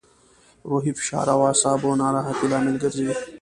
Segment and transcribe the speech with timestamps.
[0.69, 3.09] روحي فشار او اعصابو ناراحتي لامل ګرځي.